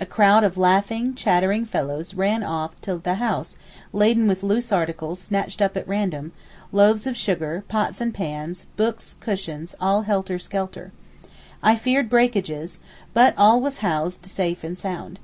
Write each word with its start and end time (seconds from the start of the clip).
A 0.00 0.04
crowd 0.04 0.42
of 0.42 0.58
laughing, 0.58 1.14
chattering 1.14 1.64
fellows 1.64 2.14
ran 2.14 2.42
off 2.42 2.80
to 2.80 2.98
the 2.98 3.14
house 3.14 3.56
laden 3.92 4.26
with 4.26 4.42
loose 4.42 4.72
articles 4.72 5.20
snatched 5.20 5.62
up 5.62 5.76
at 5.76 5.86
random, 5.86 6.32
loaves 6.72 7.06
of 7.06 7.16
sugar, 7.16 7.62
pots 7.68 8.00
and 8.00 8.12
pans, 8.12 8.66
books, 8.76 9.14
cushions, 9.20 9.76
all 9.80 10.02
helter 10.02 10.40
skelter. 10.40 10.90
I 11.62 11.76
feared 11.76 12.10
breakages, 12.10 12.80
but 13.14 13.32
all 13.38 13.60
was 13.60 13.76
housed 13.78 14.26
safe 14.26 14.64
and 14.64 14.76
sound. 14.76 15.20